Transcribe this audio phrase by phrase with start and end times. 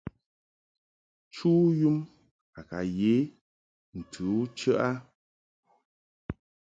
[1.33, 1.97] Chu yum
[2.59, 3.13] a ka ye
[3.99, 4.89] ntɨ u chəʼ a.